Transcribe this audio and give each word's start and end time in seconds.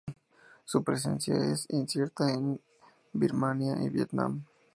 Su 0.65 0.83
presencia 0.83 1.35
es 1.35 1.67
incierta 1.69 2.33
en 2.33 2.59
Birmania 3.13 3.75
y 3.83 3.89
Vietnam. 3.89 4.43